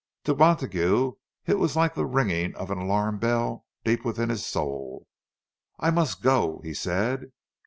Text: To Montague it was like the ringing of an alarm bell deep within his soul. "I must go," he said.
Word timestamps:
To 0.23 0.33
Montague 0.35 1.11
it 1.45 1.59
was 1.59 1.75
like 1.75 1.93
the 1.93 2.07
ringing 2.07 2.55
of 2.55 2.71
an 2.71 2.79
alarm 2.79 3.19
bell 3.19 3.67
deep 3.83 4.03
within 4.03 4.29
his 4.29 4.43
soul. 4.43 5.05
"I 5.79 5.91
must 5.91 6.23
go," 6.23 6.59
he 6.63 6.73
said. 6.73 7.31